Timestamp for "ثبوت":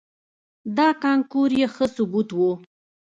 1.95-2.29